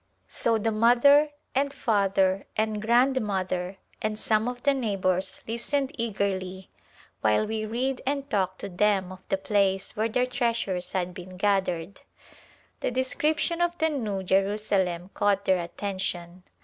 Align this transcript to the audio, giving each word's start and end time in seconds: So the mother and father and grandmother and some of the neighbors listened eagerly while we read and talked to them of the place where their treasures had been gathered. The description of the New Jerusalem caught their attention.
So 0.29 0.57
the 0.57 0.71
mother 0.71 1.29
and 1.53 1.71
father 1.71 2.47
and 2.57 2.81
grandmother 2.81 3.77
and 4.01 4.17
some 4.17 4.47
of 4.47 4.63
the 4.63 4.73
neighbors 4.73 5.41
listened 5.47 5.91
eagerly 5.95 6.71
while 7.19 7.45
we 7.45 7.67
read 7.67 8.01
and 8.03 8.27
talked 8.27 8.57
to 8.61 8.69
them 8.69 9.11
of 9.11 9.19
the 9.29 9.37
place 9.37 9.95
where 9.95 10.09
their 10.09 10.25
treasures 10.25 10.93
had 10.93 11.13
been 11.13 11.37
gathered. 11.37 12.01
The 12.79 12.89
description 12.89 13.61
of 13.61 13.77
the 13.77 13.89
New 13.89 14.23
Jerusalem 14.23 15.11
caught 15.13 15.45
their 15.45 15.59
attention. 15.59 16.45